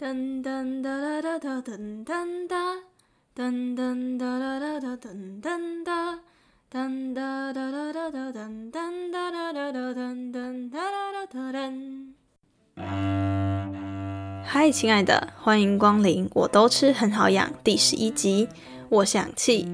[0.00, 2.56] 噔噔哒哒哒哒噔噔哒，
[3.36, 6.20] 噔噔哒哒哒哒噔噔哒，
[6.72, 12.14] 噔哒哒哒哒哒噔噔哒哒哒哒噔噔哒哒哒哒噔。
[14.42, 18.48] 嗨，亲爱的，欢迎光临，我都吃很好养第十一集，
[18.88, 19.68] 我想气。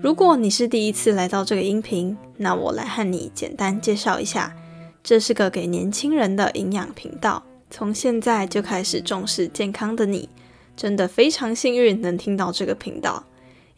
[0.00, 4.54] 如果你是第一次来到这个音频，那我来和你简单介绍一下，
[5.02, 7.42] 这是个给年轻人的营养频道。
[7.70, 10.28] 从现在就开始重视健康的你，
[10.76, 13.24] 真的非常幸运能听到这个频道，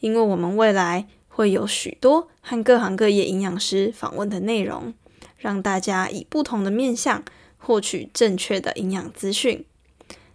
[0.00, 4.94] 因为我们未来会有许多和各行各业营养师访问的内容，
[5.36, 7.24] 让大家以不同的面向
[7.58, 9.64] 获取正确的营养资讯。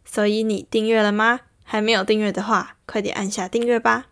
[0.03, 1.41] 所以你订阅了吗？
[1.63, 4.07] 还没有订阅的话，快点按下订阅吧。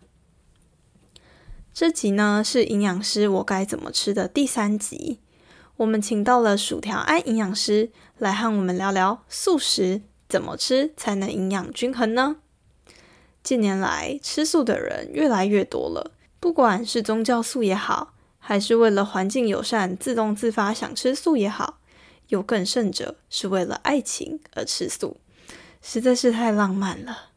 [1.72, 5.18] 这集呢是营养师我该怎么吃的第三集。
[5.76, 12.36] 我们请到了薯条安营养师来和我们聊聊素食怎么吃才能营养均衡呢？
[13.42, 21.80] 近年来吃素的人越来越多了，不管是宗教素也好，还是为了环境友善自动自发想吃素也好，
[22.28, 25.16] 有更甚者是为了爱情而吃素，
[25.82, 27.30] 实在是太浪漫了。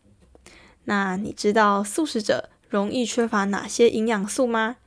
[0.86, 4.78] 那你知道素食者容易缺乏哪些营养素吗？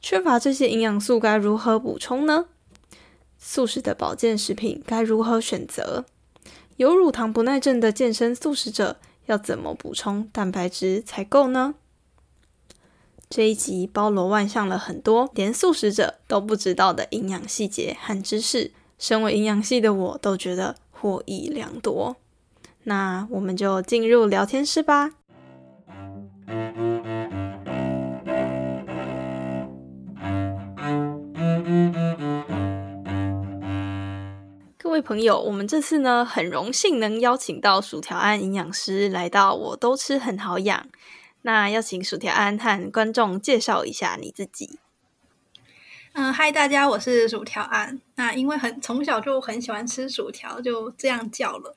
[0.00, 2.46] 缺乏这些营养素该如何补充呢？
[3.48, 6.04] 素食的保健食品该如何选择？
[6.78, 11.76] 有乳糖不耐症的健身素食者要怎么补充蛋白质才够呢？
[13.30, 22.16] 这一集包罗万象了很多连素食者都不知道的营养细节和知识，身为营养系的我都觉得获益良多。
[22.82, 25.12] 那我们就进入聊天室吧。
[34.96, 40.88] 位朋友，我们这次呢很荣幸能邀请到薯条安营养师来到，我都吃很好养。
[41.42, 44.78] 那要请薯条安和观众介绍一下你自己。
[46.14, 48.00] 嗯，嗨，大家，我是薯条安。
[48.14, 51.76] 那因为很从小就很喜欢吃薯条，就这样叫了。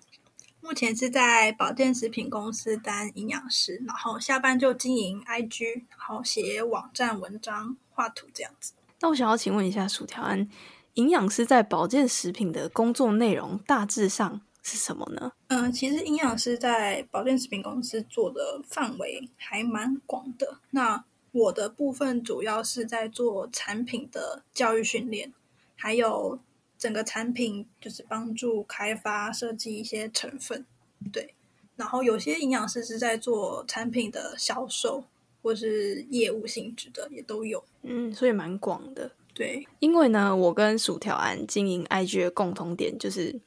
[0.62, 8.72] 目前是在保健食品公司当营养师，然后下班就经营 IG，然后写网站文章、画图这样子。
[9.02, 10.48] 那我想要请问一下薯条安。
[10.96, 15.32] 营养师在保健食品的工作内容大致上是什么呢？
[15.48, 20.60] 嗯，其实营养师在保健食品公司做的范围还蛮广的。
[20.72, 25.32] 那我的部分主要是在做产品的教育训练，
[25.76, 26.40] 还有
[26.78, 30.66] 整个产品就是帮助开发设计一些成分。
[31.14, 31.34] 对，
[31.76, 35.06] 然后有些营养师是在做产品的销售
[35.42, 37.64] 或是业务性质的，也都有。
[37.84, 39.12] 嗯，所以蛮广的。
[39.40, 43.40] 对，因为呢，我跟薯条安经营 IG 的共同点就是，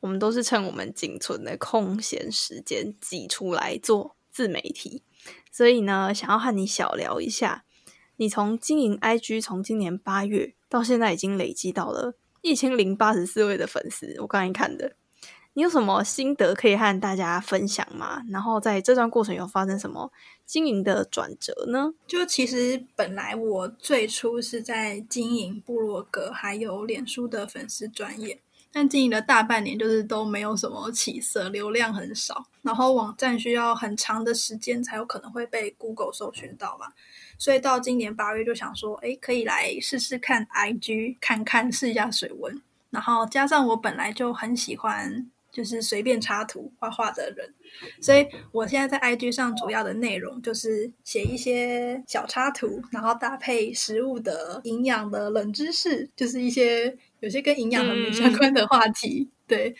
[0.00, 5.02] 我们都是趁我们仅存的空闲时间挤出来做自媒体，
[5.50, 7.64] 所以呢，想要和你小聊一下，
[8.16, 14.97] 你从经营 IG 从今年八月到现在已经累积到了一千零八十四位的粉丝，我刚才看的。
[15.58, 18.22] 你有什么心得可以和大家分享吗？
[18.30, 20.12] 然后在这段过程有发生什么
[20.46, 21.92] 经营的转折呢？
[22.06, 32.46] 就其实本来我最初是在经营部落格还有脸书的粉丝专业，但经营了大半年，就是都没有什么起色，流量很少。
[32.62, 36.92] 然后网站需要很长的时间才有可能会被 Google 搜寻到嘛，
[37.36, 42.62] 所以到今年八月就想说，哎，可以来试试看 IG，看看试一下水温。
[42.90, 45.28] 然后加上我本来就很喜欢。
[45.50, 47.52] 就是随便插图画画的人，
[48.00, 59.28] 所以我现在在 IG 上主要的内容就是写一些小插图，然后搭配食物的营养的冷知识，就是一些有些跟营养很相关的话题。
[59.46, 59.74] 对，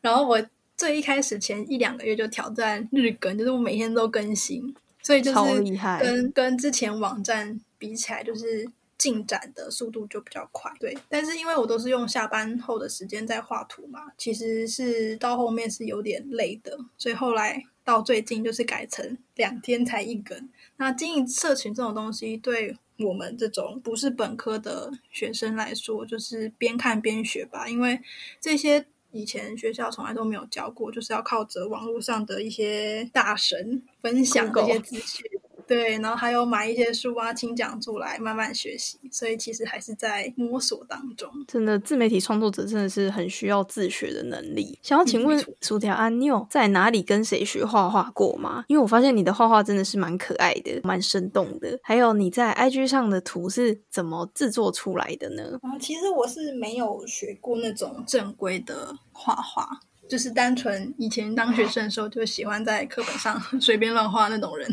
[0.00, 0.40] 然后我
[0.76, 8.68] 最一开始前一两个月就挑战日更，就是我每天都更新，所以就是跟跟之前网站比起来，就是。
[9.04, 10.96] 进展的速度就比较快，对。
[11.10, 20.48] 但是因为我都是用下班后的时间在画图嘛，其实是到后面是有点累的，所以后来到最近就是改成两天才一根。
[20.78, 28.00] 那经营社群这种东西，对我们这种不是本科的学生来说，就是边看边学吧，因为
[28.40, 35.26] 这些以前学校从来都没有教过，就是要靠着网络上的一些大神分享这些资讯。
[35.66, 41.30] 对，然后还有买一些书啊，听讲座来慢慢学习，所以其实还是在摸索当中。
[41.46, 44.78] 真的，自媒体创作者真的是很需要自学的能力。
[44.82, 48.64] 想要请问薯条安，你有在哪里跟谁学画画过吗？
[48.68, 51.78] 因为我发现你的画画真的是蛮可爱的，蛮生动的。
[51.82, 55.58] 还有你在 IG 上的图是怎么制作出来的呢？
[55.62, 59.80] 啊，其实我是没有学过那种正规的画画。
[60.08, 64.68] 就是单纯以前当学生的时候就喜欢在课本上 随便乱画那种人，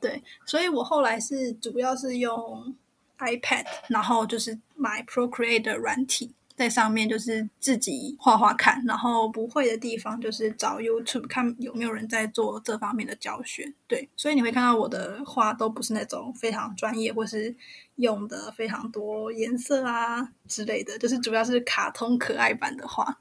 [0.00, 2.74] 对，所以我后来是主要是用
[3.18, 6.35] iPad，然后就是买 Procreate 的软体。
[6.56, 13.70] 在上面就是自己画画看，然后不会的地方就是找 YouTube 看有没有人在做这方面的教学。
[13.86, 17.54] 对，所以你会看到我的画都不是那种非常专业，或是
[17.96, 23.18] 用的非常多颜色啊之类的，就是主要是卡通可爱版的画。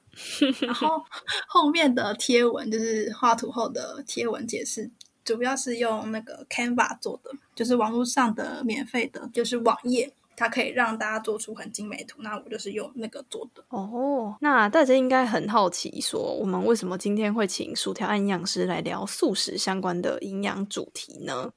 [0.62, 1.04] 然后
[1.46, 4.90] 后面的贴文就是画图后的贴文解释，
[5.26, 10.14] 主要是用那个 Canva 做的，就是网络上的免费的，就是网页。
[10.36, 13.64] 它可以让大家做出很精美图，那我就是用那个做的。
[13.70, 21.52] 哦，那大家应该很好奇，说我们为什么今天会请薯条营养师来聊素食相关的营养主题呢？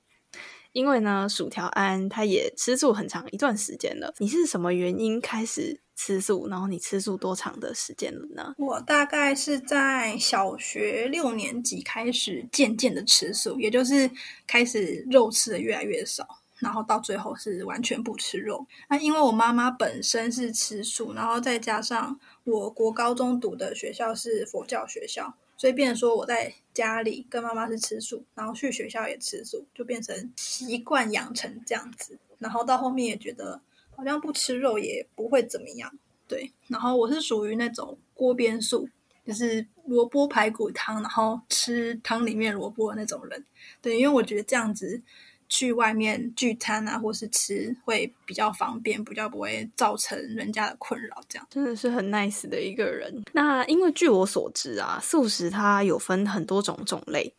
[0.72, 4.12] 因为呢，薯条安他也吃素很长一段时间了。
[4.18, 6.46] 你是什么原因开始吃素？
[6.46, 8.54] 然后你吃素多长的时间了呢？
[8.58, 14.08] 我大概是在小学六年级开始渐渐的吃素，也就是
[14.46, 16.28] 开始肉吃的越来越少。
[16.60, 18.66] 然后到最后是完全不吃肉。
[18.88, 32.18] 那因为我妈妈本身是吃素，然后再加上我国高中读的学校是佛教学校，所以变成说我在家里跟妈妈是吃素，然后去学校也吃素，就变成习惯养成这样子。
[32.38, 33.60] 然后到后面也觉得
[33.94, 35.92] 好像不吃肉也不会怎么样，
[36.26, 36.52] 对。
[36.66, 38.88] 然后我是属于那种锅边素，
[39.24, 43.44] 就是萝卜排骨汤，然后吃汤里面萝卜的那种人，
[43.80, 45.02] 对，因为我觉得这样子。
[45.48, 51.20] 去外面聚餐啊，或是吃会比较方便，比较不会造成人家的困扰。
[51.28, 53.24] 这样真的是很 nice 的一个人。
[53.32, 57.34] 那因为据我所知啊，素食它有分很多种种类，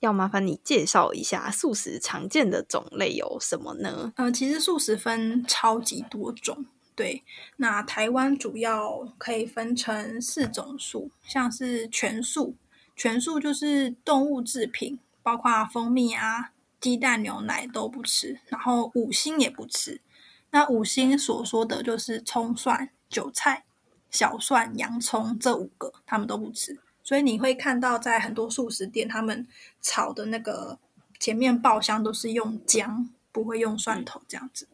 [0.00, 4.12] 要麻烦你介绍一下素食常见的种类有什么呢？
[4.16, 6.66] 呃，其实素食分超级多种。
[6.96, 7.24] 对，
[7.56, 12.54] 那台湾主要可以分成四种素，像是全素，
[12.94, 16.52] 全素就是动物制品，包括蜂蜜啊。
[16.84, 20.02] 鸡蛋、牛奶都不吃，然后五星也不吃。
[20.50, 23.64] 那五星所说的就是葱、蒜、韭菜、
[24.10, 26.78] 小蒜、洋葱这五个，他们都不吃。
[27.02, 29.46] 所以你会看到在很多素食店，他们
[29.80, 30.78] 炒的那个
[31.18, 34.68] 前面爆香都是用姜，不会用蒜头这样子。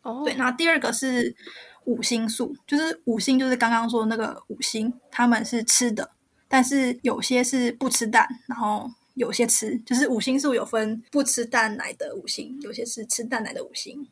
[0.00, 0.34] 哦，对。
[0.36, 1.36] 那第二个是
[1.84, 6.12] 五星素，就是五星就是刚刚说那个五星，他们是吃的，
[6.48, 8.90] 但是有些是不吃蛋，然后。
[9.22, 14.04] 有些吃就是五星素有分不吃蛋奶的五星，有些是吃蛋奶的五星，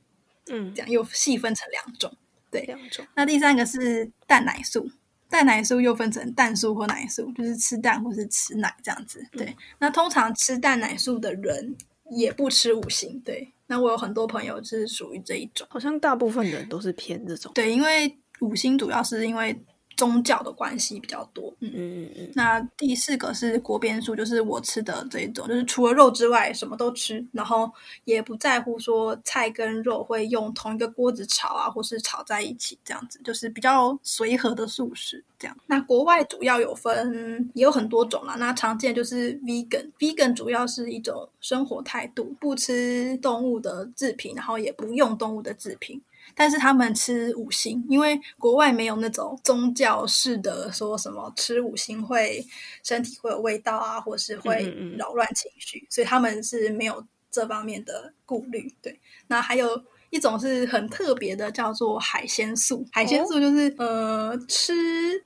[0.48, 2.12] 嗯，这样又细分成两种，
[2.48, 3.04] 对，两种。
[3.16, 4.88] 那第三个是蛋奶素，
[5.28, 9.26] 蛋奶素又分成蛋素或奶素，就是吃蛋或是吃奶这样子。
[9.32, 11.76] 对，那通常吃蛋奶素的人
[12.10, 13.52] 也不吃五星，对。
[13.66, 17.50] 那我有很多朋友是属于这一种，好像大部分的人都是偏这种。
[17.52, 19.60] 对，因为五星主要是因为。
[20.00, 22.32] 宗教的关系比较多，嗯嗯嗯嗯。
[22.34, 27.70] 那第四个是锅边素，就是我吃的这一种，就是除了肉之外什么都吃，然后
[28.06, 35.54] 也不在乎说菜跟肉会用同一个锅子炒啊，或是炒在一起这样子，就是比较随和的素食这样。
[35.66, 46.00] 那国外主要有分也有很多种啦，那常见就是 vegan，vegan 主要是一种生活态度，不吃动物的制品，然后也不用动物的制品。
[46.34, 52.44] 但是他们吃五星，因为国外没有那种宗教式的说什么吃五星会
[52.82, 58.72] 身体会有味道啊，或是会扰乱情绪，所以他们是没有这方面的顾虑。
[58.80, 62.86] 对，那还有一种是很特别的，叫做海鲜素。
[62.92, 64.72] 海鲜素就是呃吃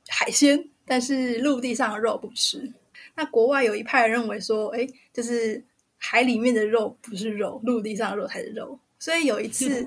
[0.08, 2.72] 海鲜，但是陆地上的肉不吃。
[3.14, 5.62] 那国外有一派认为说，哎，就是
[5.98, 8.78] 海里面的肉不是肉，陆地上的肉才是肉。
[8.98, 9.86] 所以有一次。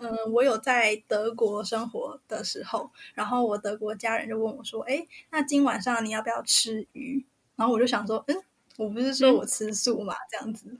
[0.00, 7.24] 嗯，我有在德国生活的时候，然后我德国家人就问我说：“哎，那今晚上你要不要吃鱼？”
[7.56, 8.42] 然后我就想说：“嗯，
[8.76, 10.78] 我不是说我吃素嘛，这样子。”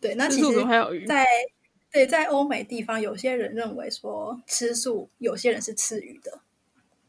[0.00, 0.64] 对，那其实，
[1.06, 1.26] 在
[1.92, 6.40] 对在欧美地方，有些人认为说吃素，有些人是吃鱼的。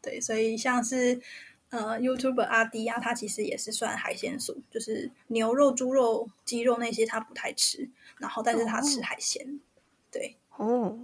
[0.01, 1.21] 对，所以像是
[1.69, 7.87] 呃，YouTube 阿迪啊，他其实也是算海鲜素，就是牛肉、猪肉、鸡肉那些他不太吃，
[8.17, 9.59] 然后但是他吃海鲜。
[10.11, 10.97] 对，哦。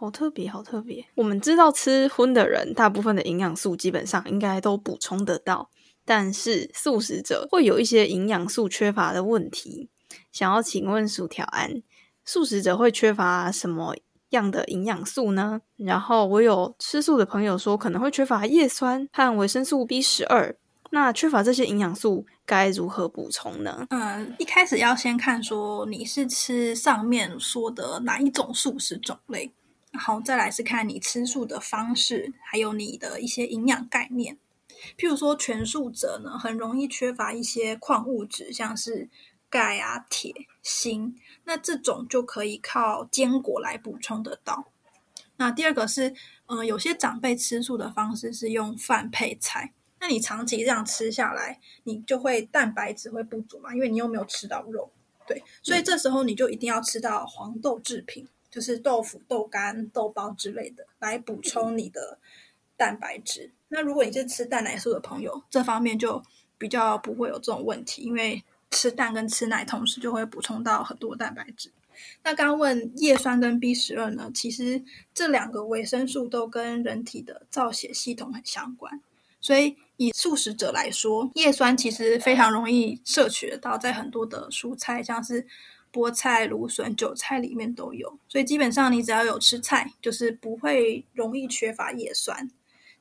[0.00, 1.04] 好特别，好特别。
[1.14, 5.68] 我们知道吃荤的人，大部分的营养素基本上应该都补充得到，
[6.06, 9.90] 但是素食者会有一些营养素缺乏的问题。
[10.32, 11.82] 想要请问薯条安，
[12.24, 13.94] 素食者会缺乏什么
[14.30, 15.60] 样的营养素呢？
[15.76, 20.56] 然后我有吃素的朋友说，可能会缺乏叶酸和维生素 B 十二。
[20.92, 23.86] 那缺乏这些营养素该如何补充呢？
[23.90, 29.52] 嗯，一开始要先看说你是吃上面说的哪一种素食种类。
[30.00, 34.38] 然后再来是看你吃素的方式，还有你的一些营养概念。
[34.96, 39.10] 譬如说全素者呢，很容易缺乏一些矿物质，像是
[39.50, 41.14] 钙啊、铁、锌，
[41.44, 44.68] 那这种就可以靠坚果来补充得到。
[45.36, 46.14] 那第二个是，
[46.46, 54.90] 嗯，有些长辈吃素的方式是用饭配菜，那你长期这样吃下来，你就会蛋白质会不足嘛，因为你又没有吃到肉，
[55.26, 62.18] 对，所以这时候你就一定要吃到黄豆制品，就是豆腐、豆干、豆包之类的，来补充你的
[62.76, 63.50] 蛋白质。
[63.68, 66.22] 那如果你是吃蛋奶素的朋友，这方面就
[66.58, 71.70] 比较不会有这种问题，因为吃蛋跟吃奶同时就会补充到很多蛋白质。
[72.22, 74.30] 那刚问叶酸跟 B 十二呢？
[74.34, 79.00] 其实这两个维生素都跟人体的造血系统很相关，
[79.38, 85.46] 所以以素食者来说，叶酸其实非常容易摄取得到，在很多的蔬菜，像是
[85.92, 88.18] 菠菜、芦笋、韭菜里面都有。
[88.28, 92.50] 所以基本上你只要有吃菜，就是不会容易缺乏叶酸。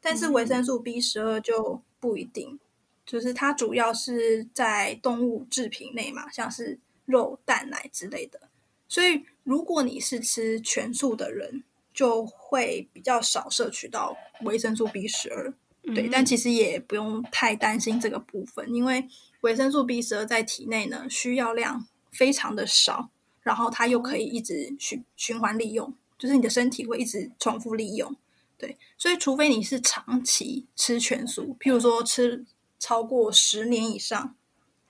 [0.01, 2.59] 但是维生素 B 十二就不一定，
[3.05, 8.39] 就是它主要是在动物制品内嘛，像是肉、蛋、奶之类的。
[8.87, 15.53] 所以，如果你是吃全素的人，就会比较少摄取到维生素 B 十二。
[15.93, 19.05] 对，但其实也不用太担心这个部分，因为
[19.41, 23.09] 维生素 B 十二在体内呢需要量非常的少，
[23.41, 28.15] 然后它又可以一直循循环利用，就是你的身体会一直重复利用。
[28.57, 32.45] 对，所以除非你是长期吃全素，譬如说吃
[32.77, 34.35] 超过十年以上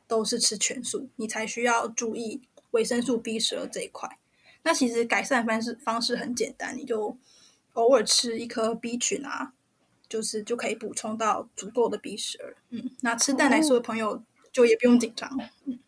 [0.07, 2.41] 都是吃全素，你才需要注意。
[2.71, 4.19] 维生素 B 十二这一块，
[4.61, 7.17] 那其实改善方式方式很简单，你就
[7.73, 9.53] 偶尔吃一颗 B 群啊，
[10.07, 12.55] 就是就可以补充到足够的 B 十二。
[12.69, 14.21] 嗯，那吃蛋奶素的朋友
[14.51, 15.29] 就也不用紧张。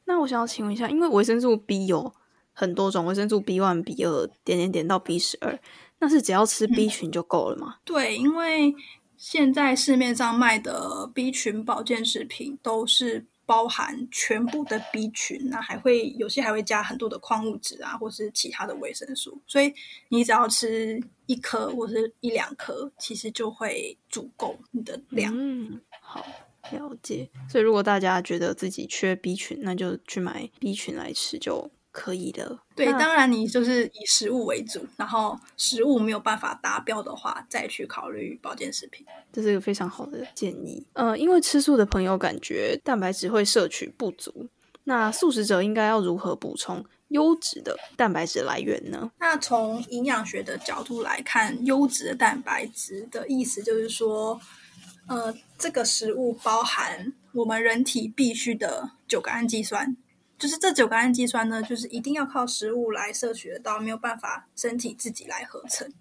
[0.05, 2.13] 那我想要请问一下，因为维生素 B 有
[2.53, 5.59] 很多种，维生素 B one、B 二点点点到 B 十二，
[5.99, 7.77] 那是只要吃 B 群就够了吗？
[7.83, 8.73] 对，因为
[9.17, 13.25] 现在市面上卖的 B 群保健食品都是。
[13.43, 19.73] 包含全部的 B 群，那还会有些还会加很多的矿物质啊，或是其他的维生素，所以
[20.07, 25.33] 你只要吃一颗或是一两颗，其实就会足够你的量。
[25.35, 26.25] 嗯，好
[26.71, 27.29] 了解。
[27.49, 31.71] 所以如果大家觉得自己缺 B 群，那就去买 B 群来吃就。
[31.93, 40.87] 可以了，对，当然你就是以食物为主，然后食物没有办法达标的话，再去考虑保健食品，这是一个非常好的建议。
[40.93, 44.47] 呃，因为吃素的朋友感觉蛋白质会摄取不足，
[44.85, 49.11] 那素食者应该要如何补充优质的蛋白质来源呢？
[49.19, 54.39] 那从营养学的角度来看，优质的蛋白质的意思就是说，
[55.11, 59.97] 呃，这个食物包含我们人体必需的九个氨基酸。
[60.39, 65.91] 就是这九个氨基酸呢，就是一定要靠食物来摄取得到，没有办法身体自己来合成。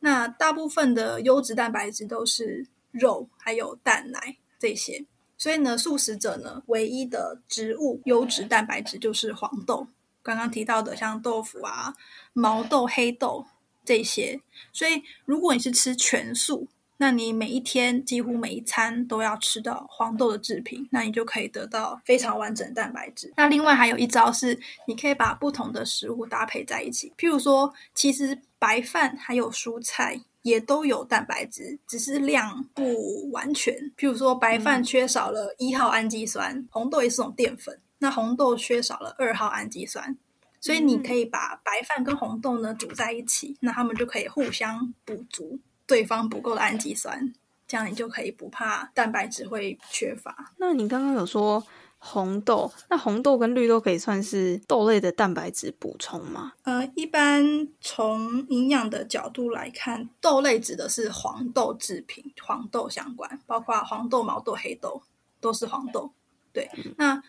[0.00, 5.04] 那大部分的优质蛋白质都是肉，还有蛋奶这些。
[5.36, 9.88] 所以呢，素食者呢，唯一的植物优质蛋白质就是黄豆。
[10.22, 11.94] 刚刚提到的像豆腐啊、
[12.32, 13.44] 毛豆、黑豆
[13.84, 14.40] 这些。
[14.72, 23.32] 所以如果你是吃全素，那你每一天几乎每一餐都要吃到黄豆的制品，那你就可以得到非常完整的蛋白质。
[23.36, 27.12] 那另外还有一招是，你可以把不同的食物搭配在一起。
[27.18, 33.74] 譬如说，其实白饭还有蔬菜也都有蛋白质，只是量不完全。
[33.96, 40.16] 譬如说，白饭缺少了一号氨基酸，红豆也是种淀粉，那红豆缺少了二号氨基酸，
[40.60, 45.58] 所以你可以把白饭跟红豆呢煮在一起，那它们就可以互相补足。
[45.86, 47.32] 对方不够的氨基酸，
[47.66, 50.52] 这样你就可以不怕蛋白质会缺乏。
[50.58, 51.64] 那你刚刚有说
[51.98, 56.52] 红豆，那红豆跟绿豆可以算是豆类的蛋白质补充吗？
[56.62, 65.02] 呃，一般从营养的角度来看，豆类指的是黄豆制品，黄豆相关，包括黄豆、毛豆、黑豆
[65.40, 66.12] 都是黄豆。
[66.52, 67.22] 对，那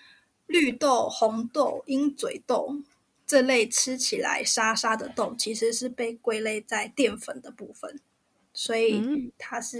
[0.47, 2.77] 绿豆、红豆、鹰嘴豆
[3.25, 7.99] 这类吃起来沙沙的豆，其实是被归类在淀粉的部分。
[8.55, 9.79] 所以它是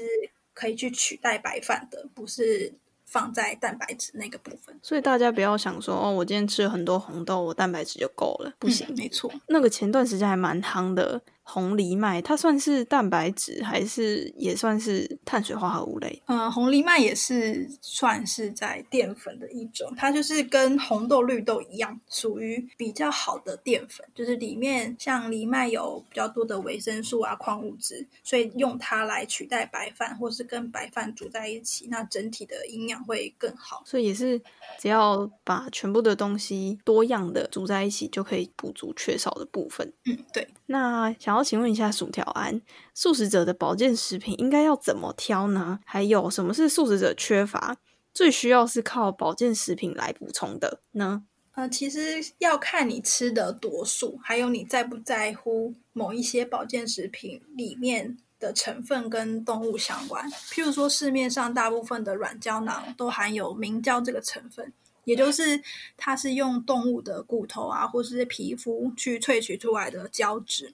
[0.53, 2.73] 可以去取代白饭的，不是
[3.05, 4.77] 放在蛋白质那个部分。
[4.83, 8.85] 所以大家不要想说哦，我今天吃了很多红豆，我蛋白质就够了，不行。
[8.95, 11.21] 没错，那个前段时间还蛮夯的。
[11.47, 16.19] 红藜麦它算是蛋白质还是也算是碳水化合物类？
[16.25, 33.83] 嗯，红藜麦也是算是在淀粉的一种，它就是跟红豆、绿豆一样，属于比较好的淀粉，就是里面像藜麦有比较多的维生素啊、矿物质，所以用它来取代白饭，或是跟白饭煮在一起，那整体的营养会更好。
[33.85, 34.41] 所以也是
[34.79, 39.93] 只要把全部的东西多样的煮在一起，就可以补足缺少的部分。
[40.05, 40.47] 嗯，对。
[40.65, 41.34] 那想。
[41.35, 42.61] 想要请问一下薯条安，
[42.93, 45.81] 素食者的保健食品应该要怎么挑呢？
[45.83, 47.75] 还有什么是素食者缺乏，
[48.13, 51.23] 最需要是靠保健食品来补充的呢？
[51.55, 60.29] 呃，其实要看你吃的多素，还有你在不在乎某一些保健食品里面的成分跟动物相关。
[60.51, 64.71] 譬如说，市面上大部分的软胶囊都含有明胶这个成分。
[65.03, 65.61] 也就是
[65.95, 70.73] 它是用动物的骨头啊，或是皮肤去萃取出来的胶质，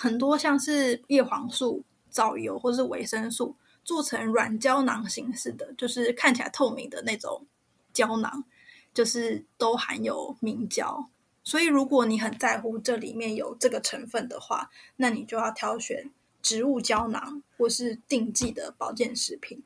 [0.00, 3.54] 很多像是叶黄素、藻油或是维生素
[3.84, 7.44] 做成软胶囊形式的，就是看起来透明的那种
[7.92, 8.42] 胶囊，
[8.94, 11.10] 就是都含有明胶。
[11.44, 19.62] 所以如果你很在乎这里面有这个成分的话，那你就要挑选植物胶囊或是定剂的保健食品。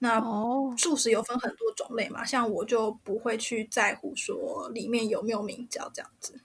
[0.00, 6.38] 那哦，素食有分很多种类嘛，像我就不会去在乎说里面有没有明胶这样子，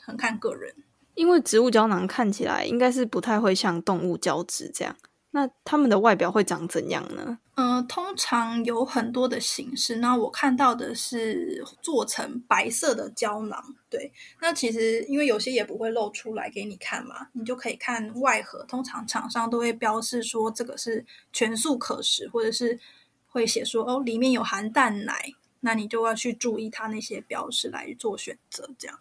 [0.00, 0.74] 很看个人。
[1.14, 4.96] 因为植物胶囊看起来应该是不太会像动物胶质这样。
[5.34, 7.38] 那它们的外表会长怎样呢？
[7.54, 9.96] 嗯，通常有很多的形式。
[9.96, 13.74] 那我看到的是做成白色的胶囊。
[13.88, 18.62] 对，那其实因为有些也不会露出来给你看嘛，你就可以看外盒。
[18.68, 22.78] 通常厂商都会标示说这个是全素可食，或者是
[23.26, 25.32] 会写说哦里面有含蛋奶。
[25.60, 28.98] 那你就要去注意它那些标识来做选择，这样。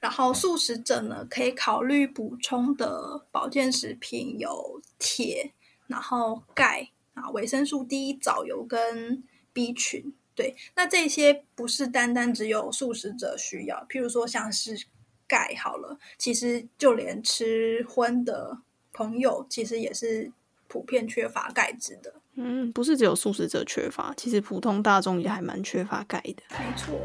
[0.00, 5.52] 然后素食者呢，可以考虑补充的保健食品有铁，
[5.86, 10.12] 然后钙啊，维生素 D、藻油跟 B 群。
[10.34, 14.86] 对，那这些不是单单只有素食者需要，譬如说像是
[15.26, 18.58] 钙好了，其实就连吃荤的
[18.92, 20.30] 朋友，其实也是
[20.68, 22.14] 普遍缺乏钙质的。
[22.36, 26.42] 嗯，不是只有素食者缺乏，其实普通大众也还蛮缺乏钙的。
[26.50, 26.96] 没错。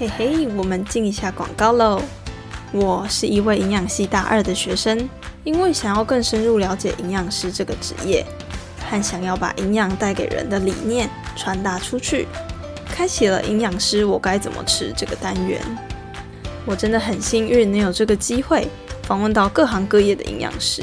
[0.00, 2.00] 嘿嘿，我们进一下广告喽。
[2.72, 5.06] 我是一位营养系大二的学生，
[5.44, 8.24] 因为想要更深入了解营养师这个职业，
[8.88, 12.26] 和想要把营养带给人的理念传达出去，
[12.86, 15.60] 开启了营养师我该怎么吃这个单元。
[16.64, 18.66] 我真的很幸运能有这个机会
[19.02, 20.82] 访问到各行各业的营养师，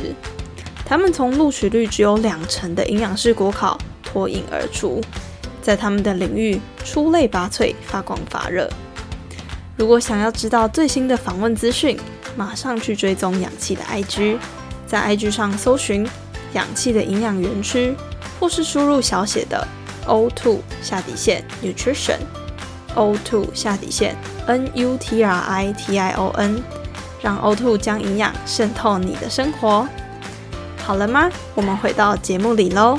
[0.86, 5.02] 他们从录取率只有两成的营养师国考脱颖而出，
[5.60, 8.70] 在他们的领域出类拔萃，发光发热。
[9.78, 11.98] 如果想要知道最新的访问资讯，
[12.36, 14.38] 马上去追踪氧气的 IG，
[14.88, 16.06] 在 IG 上搜寻
[16.54, 17.96] “氧气的营养园区”，
[18.40, 19.68] 或是输入小写的
[20.08, 24.16] O two 下底线 Nutrition，O two 下底线
[24.48, 26.64] N U T R I T I O N，
[27.22, 29.88] 让 O two 将营养渗透你的生活。
[30.84, 31.30] 好了吗？
[31.54, 32.98] 我们回到节目里喽。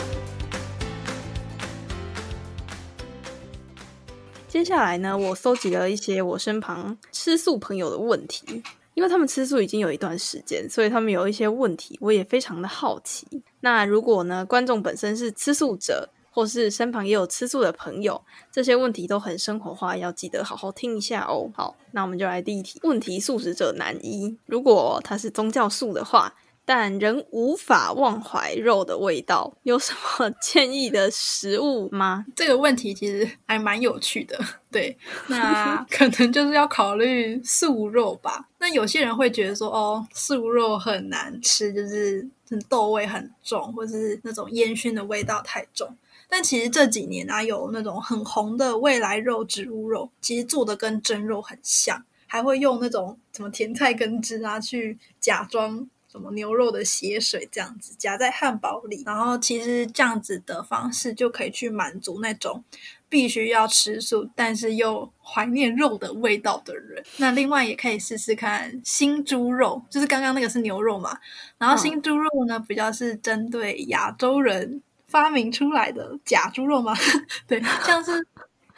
[4.58, 8.60] 接下来呢，我搜集了一些我身旁吃素朋友的问题，
[8.94, 13.24] 因为他们吃素已经有一段时间，所以他们有一些问题，我也非常的好奇。
[13.60, 21.48] 那如果呢，观众本身是吃素者，或是身旁也有吃素的朋友，这些问题都很生活化，要记得好好听一下哦。
[21.54, 26.34] 好，那我们就来第一题问题：素食者男一，如果他是宗教素的话。
[26.68, 32.26] 但仍无法忘怀肉的味道，有什么建议的食物吗？
[32.36, 34.38] 这个问题其实还蛮有趣的。
[34.70, 34.94] 对，
[35.28, 38.50] 那 可能就是要考虑素肉吧。
[38.58, 42.28] 那有些人会觉得说，哦，素肉很难吃，就是
[42.68, 45.96] 豆味很重，或者是那种烟熏的味道太重。
[46.28, 55.88] 但其实这几年啊，有那种很红的未来肉植物肉，其实做的跟真肉很像，还会用那种什么甜菜根汁啊去假装。
[56.18, 62.64] 什么牛肉的血水这样子夹在汉堡里，然后其实这样子的方式就可以去满足那种
[63.08, 67.04] 必须要吃素，但是又怀念肉的味道的人。
[67.18, 71.16] 那另外也可以试试看新猪肉，就是刚刚那个是牛肉嘛，
[71.56, 76.92] 然后新猪肉呢比较是针对亚洲人发明出来的假猪肉嘛，
[77.46, 78.26] 对，像是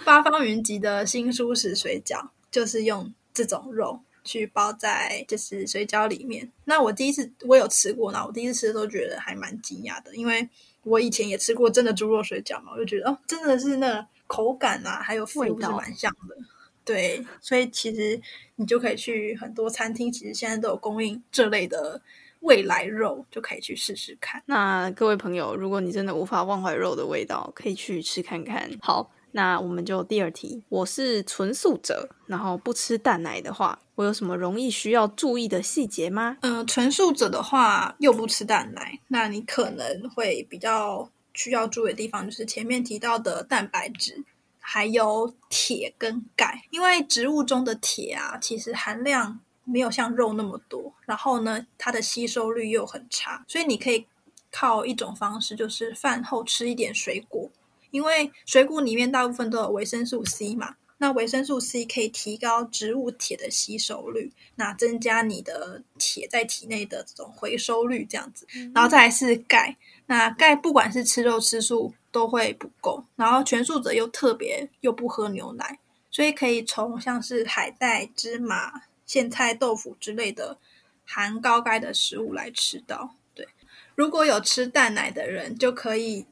[0.04, 4.00] 八方云集的新舒食水饺就是用这种肉。
[4.24, 6.50] 去包在就是水饺里面。
[6.64, 10.48] 那我第一次我有吃过，那我第一次吃的时候觉得还蛮惊讶的，因为
[10.82, 16.36] 我以前也吃过真的猪肉水饺嘛，我就觉得哦，真的是那口感啊，还有味道是蛮像的。
[16.84, 18.20] 对，所以其实
[18.56, 22.00] 你就可以去很多餐厅，其实现在都有供应这类的
[22.40, 24.42] 未来肉，就可以去试试看。
[24.46, 28.70] 那各位朋友，如果你真的无法忘怀肉的味道，可以去吃看看。
[28.80, 29.10] 好。
[29.32, 36.36] 那我们就第二题，我是纯素者，然后不吃蛋奶的话，我有什么容易需要注意的细节吗？
[36.40, 44.24] 嗯，纯素者的话又不吃蛋奶，那你可能会比较需要注意的地方就是前面提到的蛋白质，
[44.58, 46.62] 还有铁跟钙。
[46.70, 54.06] 因为植物中的铁啊，其实含量没有像肉那么多，然后呢，它的吸收率又很差，所以你可以
[54.50, 57.48] 靠一种方式，就是饭后吃一点水果，
[57.90, 60.76] 因为水果里面大部分都有维生素 C 嘛。
[61.02, 68.46] 那维生素 C 可以提高植物铁的吸收率，那增加你的铁在体内的这种回收率，这样子。
[68.74, 75.78] 然后再来是钙，那钙不管是吃肉吃素都会不够，然后全素者又特别又不喝牛奶，
[76.10, 80.58] 所以可以从像是海带、芝麻、苋菜、豆腐之类的
[81.06, 83.14] 含高钙的食物来吃到。
[83.34, 83.48] 对，
[83.94, 86.26] 如果有吃蛋奶的人，就可以。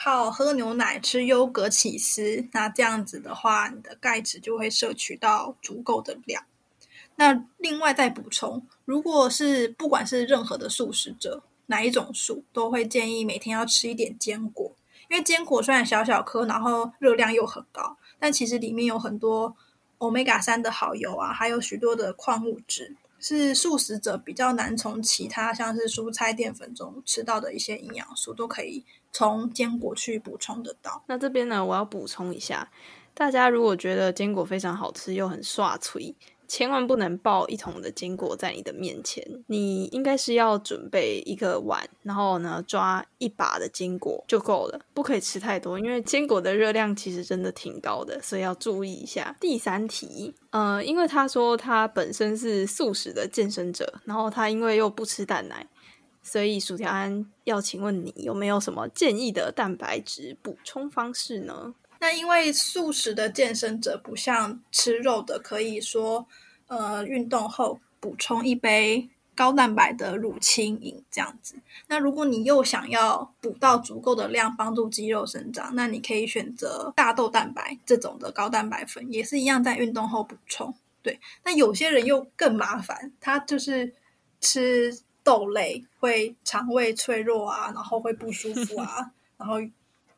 [0.00, 6.44] 靠喝牛奶、吃优格起司，那这样子的话，你的钙质就会摄取到足够的量。
[7.16, 14.72] 那另外再补充，如果是不管是任何的素食者，哪一种素，都会建议每天要吃一点坚果，
[15.10, 19.56] 因为坚果虽然小小颗，然后热量又很高，但其实里面有很多
[19.98, 22.94] 欧米伽三的好油啊，还有许多的矿物质。
[23.20, 31.02] 是素食者比较难从其他像是蔬菜淀粉中吃到的一些营养素，都可以从坚果去补充得到。
[31.06, 32.70] 那这边呢，我要补充一下，
[33.14, 36.14] 大家如果觉得坚果非常好吃又很刷脆。
[36.48, 49.36] 千万不能抱一桶的坚果在你的面前，你应该是要准备一个碗，然后呢抓一把的坚果就够了，不可以吃太多，因为坚果的热量其实真的挺高的，所以要注意一下。
[49.38, 55.68] 第三题，呃，因为他说他本身是素食的健身者，然后他因为又不吃蛋奶，
[56.22, 61.74] 所以薯条安要请问你有没有什么建议的蛋白质补充方式呢？
[62.00, 66.26] 那因为素食的健身者不像吃肉的，可以说，
[66.68, 71.56] 呃，运动后补充一杯高蛋白的乳清饮这样子。
[71.88, 80.72] 那如果你又想要补到足够的量，帮助肌肉生长，那你可以选择大豆蛋白这种的高蛋白粉，也是一样在运动后补充。
[81.02, 83.92] 对，那有些人又更麻烦，他就是
[84.40, 89.56] 吃豆类会肠胃脆弱啊，然后会不舒服啊， 然后。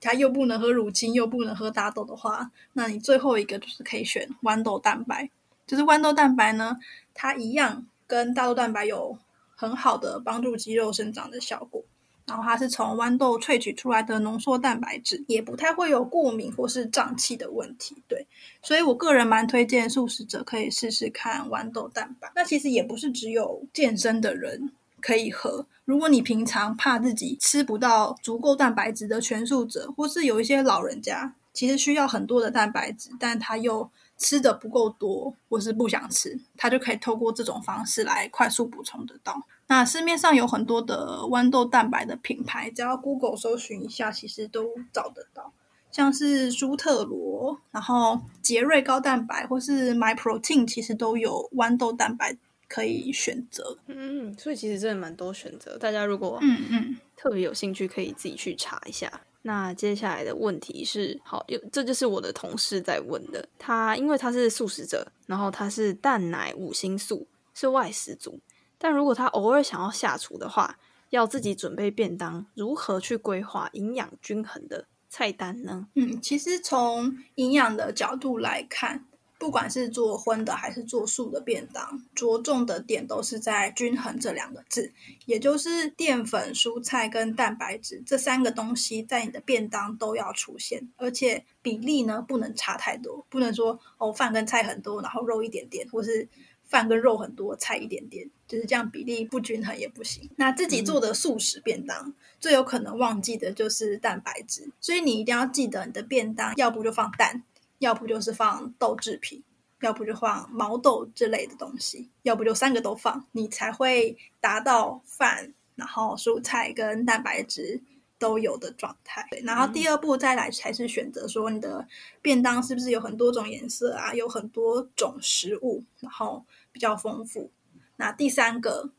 [0.00, 5.28] 它又不能喝乳清，又不能喝大豆的话，那你最后一个就是可以选豌豆蛋白。
[5.66, 6.78] 就是豌豆蛋白呢，
[7.14, 9.16] 它一样跟大豆蛋白有
[9.54, 11.84] 很好的帮助肌肉生长的效果。
[12.26, 18.00] 然后它是从豌豆萃取出来的浓缩蛋白质，也不太会有过敏或是胀气的问题。
[18.06, 18.24] 对，
[18.62, 22.30] 所以我个人蛮推荐素食者可以试试看豌豆蛋白。
[22.36, 24.72] 那其实也不是只有健身的人。
[25.00, 25.66] 可以喝。
[25.84, 39.42] 如果你平常怕自己吃不到足够蛋白质的全素者，或是有一些老人家，其实需要很多的蛋白质，但他又吃的不够多，或是不想吃，他就可以透过这种方式来快速补充得到。
[39.66, 45.52] 那市面上有很多的豌豆蛋白的品牌，只要 Google 搜寻一下，其实都找得到，
[45.90, 52.36] 像是舒特罗，然后杰瑞高蛋白，或是 My Protein，其实都有豌豆蛋白。
[52.70, 55.76] 可以选择，嗯，所以其实真的蛮多选择。
[55.76, 59.22] 大家如果嗯嗯特别有兴趣，可以自己去查一下。
[59.42, 63.48] 那接下来的问题是，好，这就是我的同事在问的。
[63.58, 68.38] 他因为他是素食者，然后他是蛋奶五星素，是外食族。
[68.78, 70.78] 但如果他偶尔想要下厨的话，
[71.08, 75.88] 要自己准备便当，如何去规划营养均衡的菜单呢？
[75.96, 79.06] 嗯，其实从营养的角度来看。
[79.40, 84.92] 不管是做荤的还是做素的便当，着重的点都是在均衡这两个字，
[85.24, 96.28] 也就是淀粉、蔬菜跟蛋白质这三个东西在你的便当都要出现，而且比例呢不能差太多，不能说哦饭跟菜很多，然后肉一点点，或是
[96.68, 100.28] 饭跟肉很多，菜一点点，就是这样比例不均衡也不行。
[100.36, 107.42] 那自己做的素食便当最有可能忘记的就是蛋白质，所以你一定要记得你的便当要不就放蛋。
[107.80, 109.42] 要不就是放豆制品，
[109.80, 117.82] 要不就放毛豆之类的东西，要不就三个都放，你才会达到饭，然后蔬菜跟蛋白质
[118.18, 119.26] 都有的状态。
[119.44, 121.88] 然后第二步再来才是选择说你的
[122.20, 127.50] 便当是不是有很多种颜色啊，有很多种食物，然后比较丰富。
[127.96, 128.90] 那第三个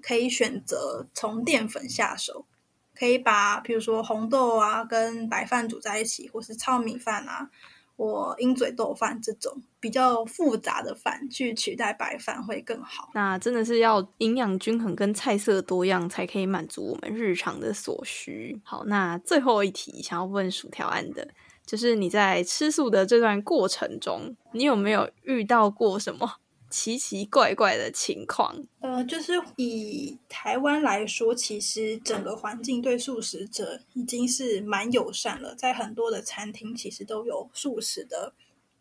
[0.00, 2.46] 可以选择从淀粉下手，
[2.94, 7.50] 可以把比如说红豆啊跟白饭煮在一起，或是糙米饭啊。
[7.98, 13.10] 或鹰嘴豆饭这种比较复杂的饭去取代白饭会更好。
[13.12, 18.60] 那真的是要营养均衡跟菜色多样才可以满足我们日常的所需。
[18.62, 21.26] 好，那最后一题想要问薯条案的，
[21.66, 26.36] 就是你在吃素的这段过程中，你有没有遇到过什么
[26.70, 28.62] 奇奇怪怪的情况？
[28.80, 38.34] 呃，就是以台湾来说，其实整个环境对素食者已经是蛮友善了，在很多的餐厅其实都有素食的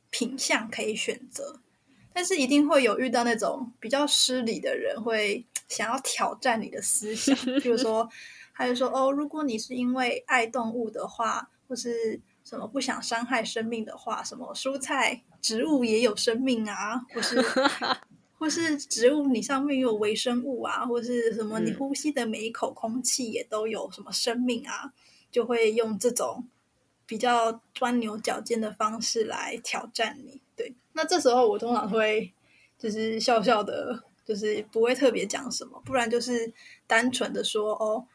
[0.09, 1.61] 品相可以选择，
[2.13, 8.09] 但是一定会有遇到那种比较失礼的人，会想要挑战你的思想，比如说，
[8.53, 15.23] 他就说哦，如果你是因为爱动物的话，或是什么不想伤害生命的话，什么蔬菜。
[15.47, 17.41] 植物也有生命啊，或是
[18.37, 24.91] 或是植物你上面有微生物啊，或是什么你呼吸的每一口空气也都有什么生命啊，
[25.31, 26.45] 就会用这种
[27.05, 30.41] 比较钻牛角尖的方式来挑战你。
[30.57, 32.33] 对，那这时候我通常会
[32.77, 36.51] 就是笑笑的，就是不会特别讲什么，不然就是
[36.85, 38.05] 单纯的说哦。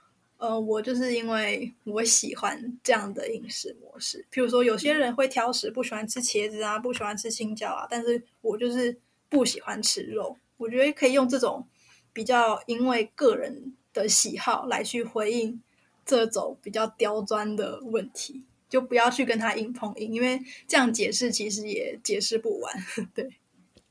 [0.42, 4.26] 呃，我就是因为我喜欢这样的饮食模式。
[4.32, 10.36] 譬如说，有些人会挑食，不喜欢吃茄子啊，不喜欢吃青椒啊，但是我就是不喜欢吃肉。
[10.56, 11.64] 我觉得可以用这种
[12.12, 15.62] 比较因为个人的喜好来去回应
[16.04, 22.74] 这种比较刁钻的问题，就不要去跟他硬碰硬，因为这样解释其实也解释不完。
[23.14, 23.30] 对，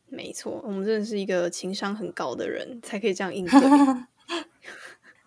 [0.09, 3.53] 没错，我们真的是一个情商很高的人才可以这样应对。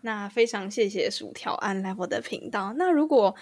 [0.04, 2.74] 那非常谢谢薯条安来我的频道。
[2.76, 3.34] 那如果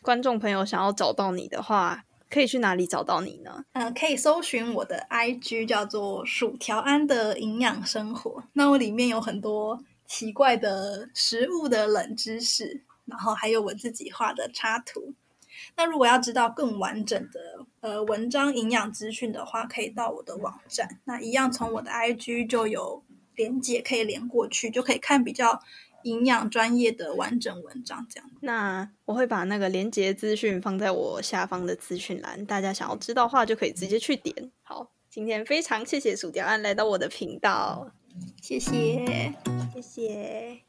[0.00, 3.64] 观众朋友想要找到你的话，可以去哪里找到你呢？
[3.72, 8.44] 嗯，可以搜寻我的 IG，叫做薯条安的营养生活。
[8.52, 15.14] 那我里面有很多奇怪的食物的冷知识，然后还有我自己画的插图。
[15.76, 21.00] 那如果要知道更完整的呃文章营养资讯的话，可以到我的网站。
[21.06, 23.02] 那一样从我的 IG 就有
[23.34, 25.60] 连接可以连过去，就可以看比较。
[26.04, 28.30] 营养专业的完整文章，这样。
[28.40, 34.50] 那我会把那个连接资讯放在我下方的资讯栏，大家想要知道话就可以直接去点。
[34.62, 37.90] 好，今天非常谢谢薯条安来到我的频道，
[38.42, 39.32] 谢谢，
[39.74, 40.60] 谢谢。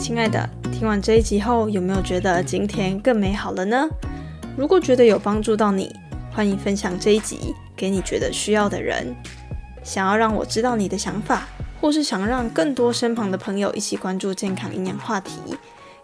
[0.00, 3.86] 亲爱的，听完这一集后，有没有觉得今天更美好了呢？
[4.56, 5.94] 如果觉得有帮助到你，
[6.32, 7.54] 欢迎分享这一集。
[7.78, 9.14] 给你觉得需要的人，
[9.84, 11.46] 想要让我知道你的想法，
[11.80, 15.32] 或是想让更多身旁的朋友一起关注健康营养话题，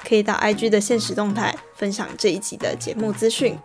[0.08, 3.58] 可以到 IG 的现实动态分享这一集的节目资讯。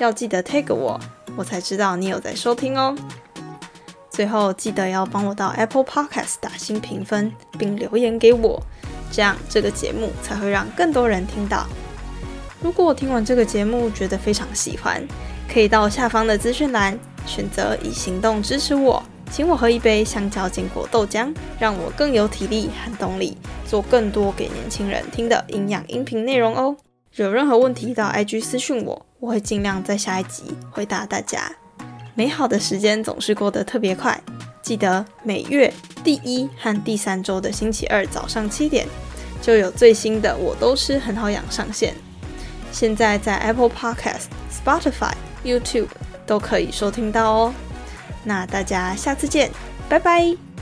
[0.00, 0.98] 要记得 tag 我，
[1.36, 2.96] 我才知道你有在收听哦。
[4.10, 8.60] 最后记得要帮我到 Apple Podcast 打新评分，并留言给我，
[9.12, 11.66] 这样这个节目才会让更多人听到。
[12.60, 15.00] 如果听完这个节目觉得非常喜欢，
[15.52, 16.98] 可以到下方的资讯栏。
[17.26, 26.76] 选择以行动支持我，请我喝一杯香蕉坚果豆浆，让我更有体力和动力做更多给年轻人听的营养音频内容哦。
[27.16, 31.50] 有任何问题到 IG 私讯我，我会尽量在下一集回答大家。
[32.14, 34.20] 美好的时间总是过得特别快，
[34.62, 38.86] 记得每月第一和第三周的星期二早上七点
[39.40, 41.94] 就有最新的我都吃很好养上线。
[42.70, 45.12] 现在在 Apple Podcast、Spotify、
[45.44, 45.88] YouTube。
[46.26, 47.54] 都可以收听到哦，
[48.24, 49.50] 那大家下次见，
[49.88, 50.53] 拜拜。